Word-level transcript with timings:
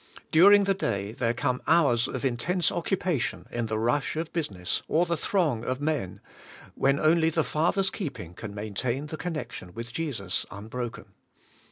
During 0.31 0.63
the 0.63 0.73
day 0.73 1.11
there 1.11 1.35
come 1.35 1.61
hours 1.67 2.07
of 2.07 2.25
intense 2.25 2.71
occupa 2.71 3.21
tion 3.21 3.45
in 3.51 3.67
the 3.67 3.77
rush 3.77 4.15
of 4.15 4.33
business 4.33 4.81
or 4.87 5.05
the 5.05 5.15
throng 5.15 5.63
of 5.63 5.79
men, 5.79 6.21
when 6.73 6.99
only 6.99 7.29
the 7.29 7.43
Father's 7.43 7.91
keeping 7.91 8.33
can 8.33 8.55
maintain 8.55 9.05
the 9.05 9.15
connection 9.17 9.75
with 9.75 9.93
Jesus 9.93 10.43
unbroken. 10.49 11.05